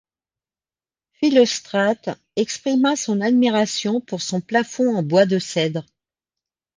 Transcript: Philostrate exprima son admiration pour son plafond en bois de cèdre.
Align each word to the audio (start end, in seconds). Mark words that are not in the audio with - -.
Philostrate 1.11 2.09
exprima 2.35 2.95
son 2.95 3.21
admiration 3.21 4.01
pour 4.01 4.23
son 4.23 4.41
plafond 4.41 4.95
en 4.95 5.03
bois 5.03 5.27
de 5.27 5.37
cèdre. 5.37 5.85